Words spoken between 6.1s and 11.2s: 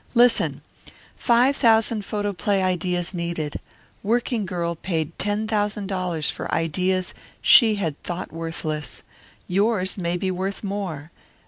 for ideas she had thought worthless. Yours may be worth more.